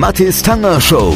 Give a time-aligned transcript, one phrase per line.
[0.00, 1.14] Mathis Tanger Show.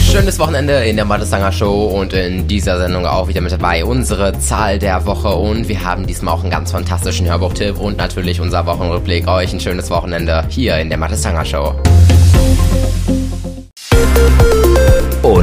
[0.00, 3.84] Schönes Wochenende in der Mathis Tanger Show und in dieser Sendung auch wieder mit dabei
[3.84, 8.40] unsere Zahl der Woche und wir haben diesmal auch einen ganz fantastischen Hörbuchtipp und natürlich
[8.40, 9.26] unser Wochenrückblick.
[9.26, 11.74] Euch ein schönes Wochenende hier in der Mathis Tanger Show.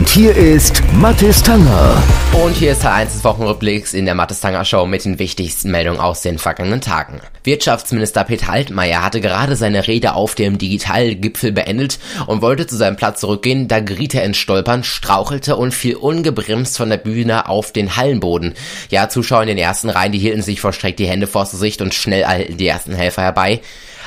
[0.09, 2.01] Und hier ist Mathis Tanger.
[2.43, 5.69] Und hier ist Teil 1 des Wochenrückblicks in der Mathis Tanger Show mit den wichtigsten
[5.69, 7.21] Meldungen aus den vergangenen Tagen.
[7.43, 12.95] Wirtschaftsminister Peter Altmaier hatte gerade seine Rede auf dem Digitalgipfel beendet und wollte zu seinem
[12.95, 17.71] Platz zurückgehen, da geriet er ins Stolpern, strauchelte und fiel ungebremst von der Bühne auf
[17.71, 18.55] den Hallenboden.
[18.89, 21.93] Ja, Zuschauer in den ersten Reihen, die hielten sich verstreckt die Hände vor Gesicht und
[21.93, 23.61] schnell eilten die ersten Helfer herbei.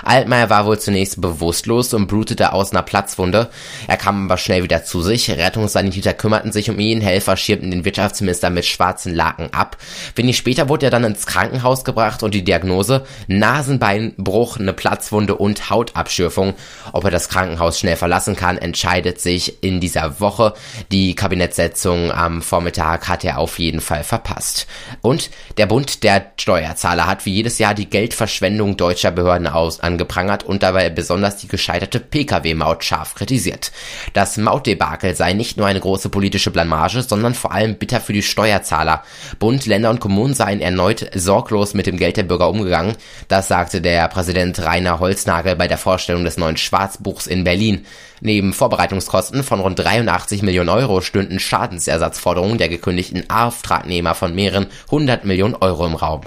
[0.05, 3.49] Altmaier war wohl zunächst bewusstlos und blutete aus einer Platzwunde.
[3.87, 5.31] Er kam aber schnell wieder zu sich.
[5.31, 7.01] Rettungssanitäter kümmerten sich um ihn.
[7.01, 9.77] Helfer schirmten den Wirtschaftsminister mit schwarzen Laken ab.
[10.15, 15.71] Wenig später wurde er dann ins Krankenhaus gebracht und die Diagnose Nasenbeinbruch, eine Platzwunde und
[15.71, 16.55] Hautabschürfung.
[16.93, 20.55] Ob er das Krankenhaus schnell verlassen kann, entscheidet sich in dieser Woche.
[20.91, 24.67] Die Kabinettssitzung am Vormittag hat er auf jeden Fall verpasst.
[25.01, 30.43] Und der Bund der Steuerzahler hat wie jedes Jahr die Geldverschwendung deutscher Behörden aus angeprangert
[30.43, 33.73] und dabei besonders die gescheiterte Pkw-Maut scharf kritisiert.
[34.13, 38.23] Das Mautdebakel sei nicht nur eine große politische Blamage, sondern vor allem bitter für die
[38.23, 39.03] Steuerzahler.
[39.39, 42.97] Bund, Länder und Kommunen seien erneut sorglos mit dem Geld der Bürger umgegangen.
[43.29, 47.87] Das sagte der Präsident Rainer Holznagel bei der Vorstellung des neuen Schwarzbuchs in Berlin.
[48.21, 55.25] Neben Vorbereitungskosten von rund 83 Millionen Euro stünden Schadensersatzforderungen der gekündigten Auftragnehmer von mehreren 100
[55.25, 56.23] Millionen Euro im Raum.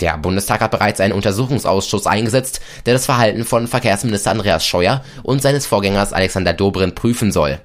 [0.00, 5.40] Der Bundestag hat bereits einen Untersuchungsausschuss eingesetzt, der das Verhalten von Verkehrsminister Andreas Scheuer und
[5.40, 7.60] seines Vorgängers Alexander Dobrindt prüfen soll.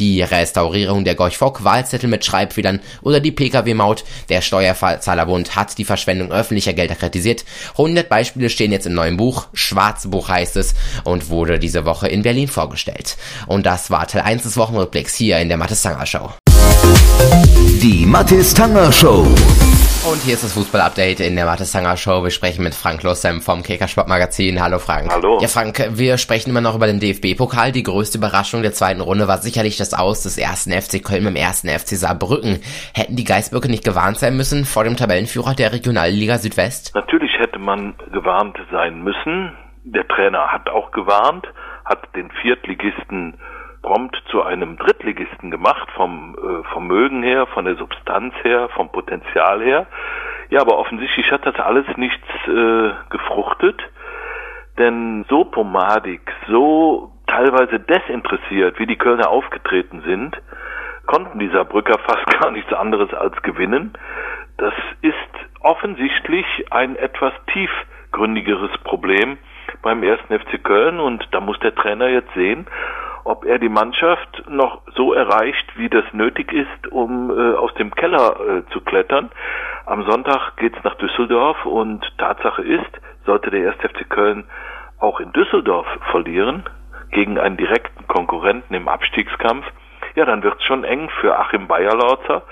[0.00, 4.04] Die Restaurierung der Gorch-Fock-Wahlzettel mit Schreibfehlern oder die Pkw-Maut.
[4.28, 7.44] Der Steuerzahlerbund hat die Verschwendung öffentlicher Gelder kritisiert.
[7.72, 9.46] 100 Beispiele stehen jetzt im neuen Buch.
[9.52, 13.16] Schwarzbuch heißt es und wurde diese Woche in Berlin vorgestellt.
[13.46, 16.30] Und das war Teil 1 des Wochenrückblicks hier in der Mathis Tanger Show.
[17.80, 19.32] Die Mathis Tanger Show.
[20.06, 22.22] Und hier ist das Fußball-Update in der Mathe-Sanger Show.
[22.22, 24.60] Wir sprechen mit Frank Lossem vom Kicker-Sport-Magazin.
[24.62, 25.10] Hallo Frank.
[25.10, 25.38] Hallo.
[25.40, 27.72] Ja Frank, wir sprechen immer noch über den DFB-Pokal.
[27.72, 31.36] Die größte Überraschung der zweiten Runde war sicherlich das Aus des ersten FC Köln dem
[31.36, 32.60] ersten FC Saarbrücken.
[32.94, 36.94] Hätten die Geisböcke nicht gewarnt sein müssen vor dem Tabellenführer der Regionalliga Südwest?
[36.94, 39.52] Natürlich hätte man gewarnt sein müssen.
[39.84, 41.46] Der Trainer hat auch gewarnt,
[41.86, 43.38] hat den Viertligisten
[43.84, 49.62] prompt zu einem Drittligisten gemacht, vom äh, Vermögen her, von der Substanz her, vom Potenzial
[49.62, 49.86] her.
[50.48, 53.78] Ja, aber offensichtlich hat das alles nichts äh, gefruchtet,
[54.78, 60.40] denn so pomadig, so teilweise desinteressiert, wie die Kölner aufgetreten sind,
[61.04, 63.92] konnten die Saarbrücker fast gar nichts anderes als gewinnen.
[64.56, 65.14] Das ist
[65.60, 69.36] offensichtlich ein etwas tiefgründigeres Problem
[69.82, 72.66] beim ersten FC Köln und da muss der Trainer jetzt sehen,
[73.24, 77.94] ob er die Mannschaft noch so erreicht, wie das nötig ist, um äh, aus dem
[77.94, 79.30] Keller äh, zu klettern.
[79.86, 82.90] Am Sonntag geht's nach Düsseldorf und Tatsache ist,
[83.26, 83.80] sollte der 1.
[83.80, 84.44] FC Köln
[84.98, 86.64] auch in Düsseldorf verlieren
[87.10, 89.64] gegen einen direkten Konkurrenten im Abstiegskampf,
[90.14, 92.42] ja, dann wird's schon eng für Achim Bayerlautzer,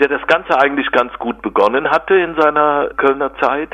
[0.00, 3.70] der das Ganze eigentlich ganz gut begonnen hatte in seiner Kölner Zeit,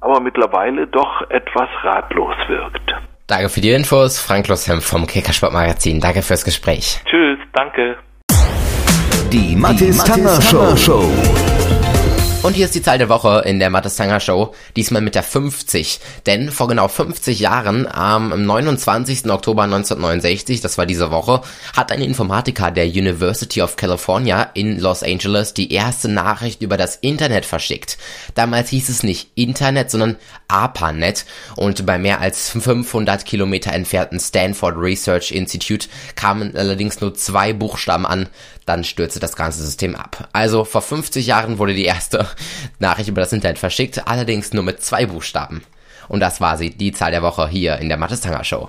[0.00, 3.09] aber mittlerweile doch etwas ratlos wirkt.
[3.30, 6.00] Danke für die Infos, Frank Loshem vom Kickersport Magazin.
[6.00, 7.00] Danke fürs Gespräch.
[7.04, 7.96] Tschüss, danke.
[9.30, 10.42] Die Mathis Tanger
[10.76, 11.08] Show.
[12.42, 15.22] Und hier ist die Zahl der Woche in der Mathis Tanger Show, diesmal mit der
[15.22, 16.00] 50.
[16.24, 19.30] Denn vor genau 50 Jahren, am 29.
[19.30, 21.42] Oktober 1969, das war diese Woche,
[21.76, 26.96] hat ein Informatiker der University of California in Los Angeles die erste Nachricht über das
[26.96, 27.98] Internet verschickt.
[28.34, 30.16] Damals hieß es nicht Internet, sondern
[30.48, 31.26] ARPANET
[31.56, 38.06] und bei mehr als 500 Kilometer entfernten Stanford Research Institute kamen allerdings nur zwei Buchstaben
[38.06, 38.30] an,
[38.66, 40.28] dann stürzte das ganze System ab.
[40.32, 42.26] Also vor 50 Jahren wurde die erste
[42.78, 45.62] Nachricht über das Internet verschickt, allerdings nur mit zwei Buchstaben.
[46.08, 48.68] Und das war sie, die Zahl der Woche hier in der Mathis Tanger Show.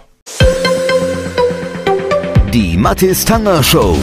[2.54, 3.98] Die Mathis Tanger Show.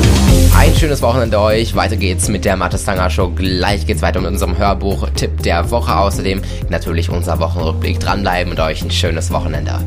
[0.56, 1.74] Ein schönes Wochenende euch.
[1.74, 3.28] Weiter geht's mit der Mathis Tanger Show.
[3.28, 5.94] Gleich geht's weiter mit unserem Hörbuch Tipp der Woche.
[5.94, 6.40] Außerdem
[6.70, 8.00] natürlich unser Wochenrückblick.
[8.00, 9.78] Dranbleiben und euch ein schönes Wochenende.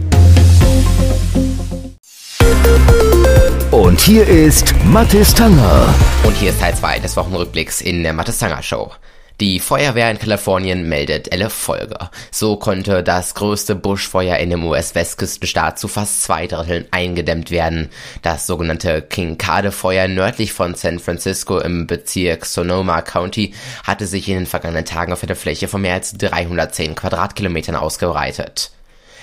[3.72, 5.92] Und hier ist Mathis Tanger.
[6.24, 8.92] Und hier ist Teil 2 des Wochenrückblicks in der Mathis Tanger Show.
[9.42, 11.98] Die Feuerwehr in Kalifornien meldet Elle Folge.
[12.30, 17.90] So konnte das größte Buschfeuer in dem US-Westküstenstaat zu fast zwei Dritteln eingedämmt werden.
[18.22, 24.46] Das sogenannte Kincade-Feuer nördlich von San Francisco im Bezirk Sonoma County hatte sich in den
[24.46, 28.70] vergangenen Tagen auf einer Fläche von mehr als 310 Quadratkilometern ausgebreitet.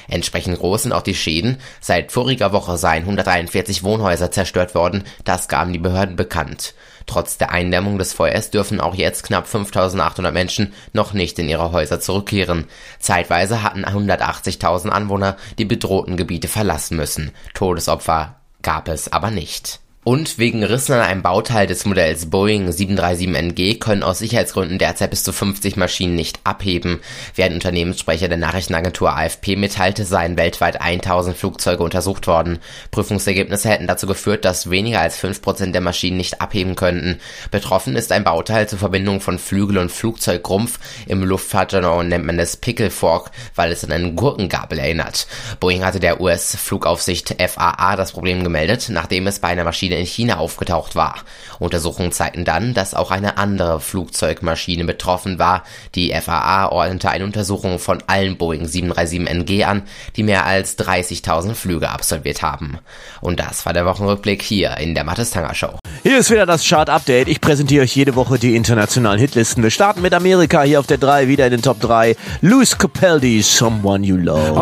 [0.08, 1.58] Entsprechend groß sind auch die Schäden.
[1.80, 6.74] Seit voriger Woche seien 143 Wohnhäuser zerstört worden, das gaben die Behörden bekannt.
[7.08, 11.72] Trotz der Eindämmung des Feuers dürfen auch jetzt knapp 5800 Menschen noch nicht in ihre
[11.72, 12.66] Häuser zurückkehren.
[13.00, 17.32] Zeitweise hatten 180.000 Anwohner die bedrohten Gebiete verlassen müssen.
[17.54, 19.80] Todesopfer gab es aber nicht.
[20.08, 25.22] Und wegen Rissen an einem Bauteil des Modells Boeing 737NG können aus Sicherheitsgründen derzeit bis
[25.22, 27.00] zu 50 Maschinen nicht abheben.
[27.34, 32.58] Während Unternehmenssprecher der Nachrichtenagentur AFP mitteilte, seien weltweit 1000 Flugzeuge untersucht worden.
[32.90, 37.20] Prüfungsergebnisse hätten dazu geführt, dass weniger als 5% der Maschinen nicht abheben könnten.
[37.50, 40.78] Betroffen ist ein Bauteil zur Verbindung von Flügel und Flugzeugrumpf.
[41.06, 45.26] Im Luftfahrtjargon nennt man es Pickle Fork, weil es an einen Gurkengabel erinnert.
[45.60, 50.38] Boeing hatte der US-Flugaufsicht FAA das Problem gemeldet, nachdem es bei einer Maschine in China
[50.38, 51.16] aufgetaucht war.
[51.58, 55.64] Untersuchungen zeigten dann, dass auch eine andere Flugzeugmaschine betroffen war.
[55.94, 59.82] Die FAA ordnete eine Untersuchung von allen Boeing 737NG an,
[60.16, 62.78] die mehr als 30.000 Flüge absolviert haben.
[63.20, 65.78] Und das war der Wochenrückblick hier in der Mattes Tanger Show.
[66.02, 67.28] Hier ist wieder das Chart Update.
[67.28, 69.62] Ich präsentiere euch jede Woche die internationalen Hitlisten.
[69.62, 72.16] Wir starten mit Amerika hier auf der 3, wieder in den Top 3.
[72.40, 74.56] Louis Capaldi, Someone You Love.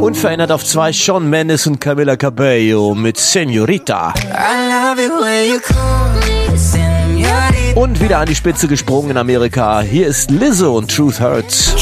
[0.00, 4.14] Unverändert auf 2 Sean Mendes und Camila Cabello mit Senorita.
[7.74, 9.82] Und wieder an die Spitze gesprungen in Amerika.
[9.82, 11.74] Hier ist Lizzo und Truth Hurts.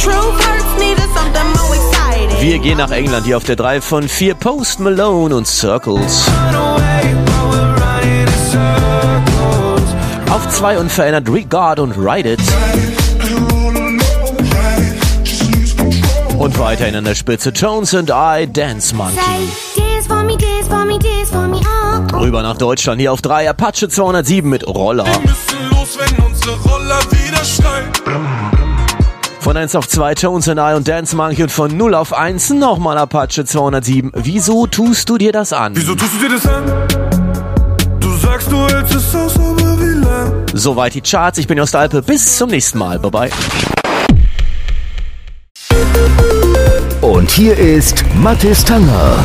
[2.41, 6.27] Wir gehen nach England hier auf der 3 von 4 Post Malone und Circles.
[10.31, 12.41] Auf 2 unverändert Regard und Ride It.
[16.39, 19.19] Und weiterhin an der Spitze Jones and I, Dance Monkey.
[22.13, 25.05] Rüber nach Deutschland, hier auf 3 Apache 207 mit Roller.
[29.41, 32.51] Von 1 auf 2 Jones and I und Dance Monkey und von 0 auf 1
[32.51, 34.13] nochmal Apache 207.
[34.15, 35.73] Wieso tust du dir das an?
[35.75, 36.65] Wieso tust du dir das an?
[37.99, 40.47] Du sagst, du hältst es aus, aber wie lang?
[40.55, 41.39] Soweit die Charts.
[41.39, 42.03] Ich bin Jost Alpe.
[42.03, 42.99] Bis zum nächsten Mal.
[42.99, 43.31] Bye bye.
[47.09, 49.25] Und hier ist Mathis Tanger.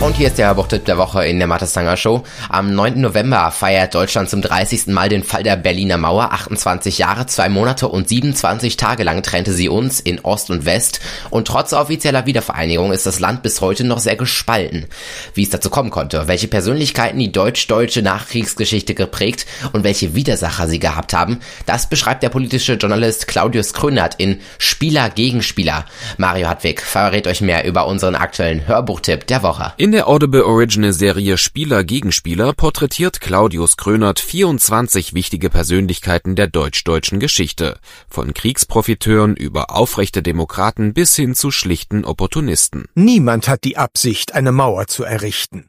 [0.00, 2.22] Und hier ist der Buchtipp der Woche in der Mattestanger Show.
[2.48, 3.02] Am 9.
[3.02, 4.86] November feiert Deutschland zum 30.
[4.86, 6.32] Mal den Fall der Berliner Mauer.
[6.32, 11.00] 28 Jahre, zwei Monate und 27 Tage lang trennte sie uns in Ost und West.
[11.28, 14.86] Und trotz offizieller Wiedervereinigung ist das Land bis heute noch sehr gespalten.
[15.34, 19.44] Wie es dazu kommen konnte, welche Persönlichkeiten die deutsch-deutsche Nachkriegsgeschichte geprägt
[19.74, 25.10] und welche Widersacher sie gehabt haben, das beschreibt der politische Journalist Claudius Krönert in Spieler
[25.10, 25.84] gegen Spieler.
[26.16, 29.74] Mario Hartwig verrät euch mehr über unseren aktuellen Hörbuchtipp der Woche.
[29.90, 36.46] In der Audible Original Serie Spieler gegen Spieler porträtiert Claudius Krönert 24 wichtige Persönlichkeiten der
[36.46, 37.76] deutsch-deutschen Geschichte.
[38.08, 42.84] Von Kriegsprofiteuren über aufrechte Demokraten bis hin zu schlichten Opportunisten.
[42.94, 45.66] Niemand hat die Absicht, eine Mauer zu errichten.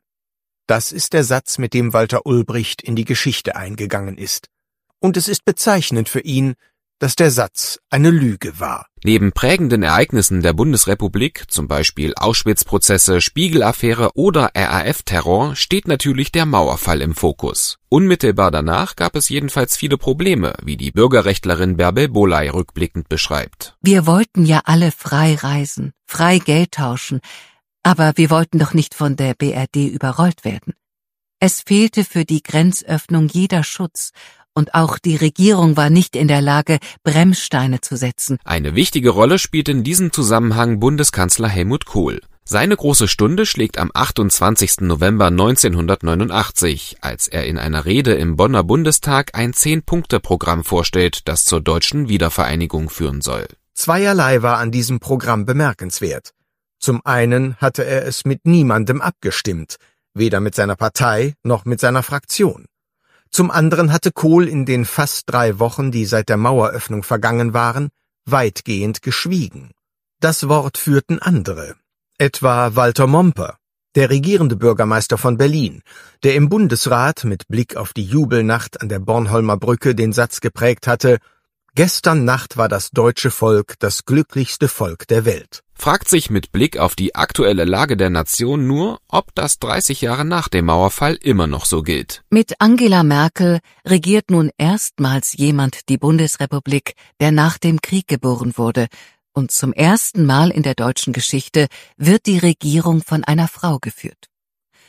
[0.68, 4.50] Das ist der Satz, mit dem Walter Ulbricht in die Geschichte eingegangen ist.
[5.00, 6.54] Und es ist bezeichnend für ihn,
[7.02, 8.86] dass der Satz eine Lüge war.
[9.04, 17.02] Neben prägenden Ereignissen der Bundesrepublik, zum Beispiel Auschwitz-Prozesse, Spiegel-Affäre oder RAF-Terror, steht natürlich der Mauerfall
[17.02, 17.80] im Fokus.
[17.90, 23.76] Unmittelbar danach gab es jedenfalls viele Probleme, wie die Bürgerrechtlerin Bärbel Boley rückblickend beschreibt.
[23.82, 27.20] Wir wollten ja alle frei reisen, frei Geld tauschen,
[27.82, 30.76] aber wir wollten doch nicht von der BRD überrollt werden.
[31.40, 34.12] Es fehlte für die Grenzöffnung jeder Schutz
[34.54, 38.38] und auch die Regierung war nicht in der Lage, Bremssteine zu setzen.
[38.44, 42.22] Eine wichtige Rolle spielt in diesem Zusammenhang Bundeskanzler Helmut Kohl.
[42.44, 44.82] Seine große Stunde schlägt am 28.
[44.82, 51.62] November 1989, als er in einer Rede im Bonner Bundestag ein Zehn-Punkte-Programm vorstellt, das zur
[51.62, 53.48] deutschen Wiedervereinigung führen soll.
[53.74, 56.34] Zweierlei war an diesem Programm bemerkenswert.
[56.80, 59.78] Zum einen hatte er es mit niemandem abgestimmt,
[60.14, 62.66] weder mit seiner Partei noch mit seiner Fraktion.
[63.32, 67.90] Zum anderen hatte Kohl in den fast drei Wochen, die seit der Maueröffnung vergangen waren,
[68.26, 69.72] weitgehend geschwiegen.
[70.20, 71.76] Das Wort führten andere,
[72.18, 73.58] etwa Walter Momper,
[73.96, 75.82] der regierende Bürgermeister von Berlin,
[76.24, 80.86] der im Bundesrat mit Blick auf die Jubelnacht an der Bornholmer Brücke den Satz geprägt
[80.86, 81.18] hatte,
[81.74, 85.64] Gestern Nacht war das deutsche Volk das glücklichste Volk der Welt.
[85.74, 90.26] Fragt sich mit Blick auf die aktuelle Lage der Nation nur, ob das 30 Jahre
[90.26, 92.24] nach dem Mauerfall immer noch so gilt.
[92.30, 98.88] Mit Angela Merkel regiert nun erstmals jemand die Bundesrepublik, der nach dem Krieg geboren wurde,
[99.32, 104.28] und zum ersten Mal in der deutschen Geschichte wird die Regierung von einer Frau geführt.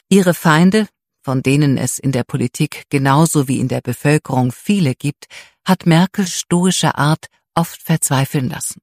[0.09, 0.89] Ihre Feinde,
[1.23, 5.27] von denen es in der Politik genauso wie in der Bevölkerung viele gibt,
[5.65, 8.81] hat Merkels stoische Art oft verzweifeln lassen.